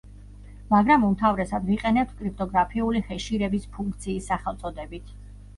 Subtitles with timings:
[0.69, 5.15] მაგრამ უმთავრესად ვიყენებთ კრიპტოგრაფიული ჰეშირების ფუნქციის სახელწოდებით.